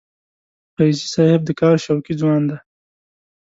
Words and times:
فیضي 0.75 1.07
صاحب 1.13 1.39
د 1.45 1.49
کار 1.61 1.75
شوقي 1.85 2.13
ځوان 2.21 2.41
دی. 2.49 2.57